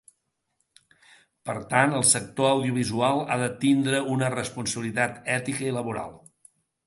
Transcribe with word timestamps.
Per 1.49 1.55
tant, 1.73 1.93
el 1.97 2.05
sector 2.11 2.49
audiovisual 2.53 3.21
ha 3.27 3.37
de 3.43 3.51
tindre 3.65 4.01
una 4.15 4.33
responsabilitat 4.37 5.19
ètica 5.37 5.69
i 5.69 5.77
laboral. 5.77 6.17